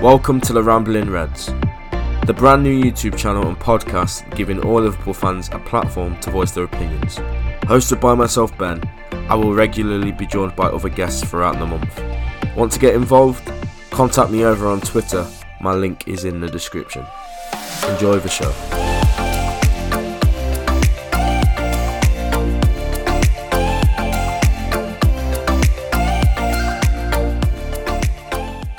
Welcome 0.00 0.40
to 0.42 0.54
the 0.54 0.62
Rambling 0.62 1.10
Reds, 1.10 1.48
the 2.24 2.32
brand 2.34 2.62
new 2.62 2.82
YouTube 2.82 3.18
channel 3.18 3.46
and 3.46 3.58
podcast 3.58 4.34
giving 4.34 4.58
all 4.64 4.80
Liverpool 4.80 5.12
fans 5.12 5.50
a 5.52 5.58
platform 5.58 6.18
to 6.20 6.30
voice 6.30 6.52
their 6.52 6.64
opinions. 6.64 7.16
Hosted 7.64 8.00
by 8.00 8.14
myself, 8.14 8.56
Ben, 8.56 8.82
I 9.28 9.34
will 9.34 9.52
regularly 9.52 10.10
be 10.10 10.26
joined 10.26 10.56
by 10.56 10.68
other 10.68 10.88
guests 10.88 11.22
throughout 11.28 11.58
the 11.58 11.66
month. 11.66 12.02
Want 12.56 12.72
to 12.72 12.78
get 12.78 12.94
involved? 12.94 13.46
Contact 13.90 14.30
me 14.30 14.42
over 14.42 14.68
on 14.68 14.80
Twitter, 14.80 15.26
my 15.60 15.74
link 15.74 16.08
is 16.08 16.24
in 16.24 16.40
the 16.40 16.48
description. 16.48 17.04
Enjoy 17.86 18.18
the 18.18 18.30
show. 18.30 18.79